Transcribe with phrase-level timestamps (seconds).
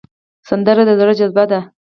[0.47, 1.59] سندره د زړه جذبه ده